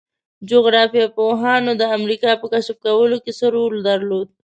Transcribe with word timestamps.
جغرافیه 0.49 1.07
پوهانو 1.15 1.71
د 1.77 1.83
امریکا 1.97 2.31
په 2.41 2.45
کشف 2.53 2.77
کولو 2.85 3.17
کې 3.23 3.31
څه 3.39 3.45
رول 3.55 3.73
درلود؟ 3.89 4.27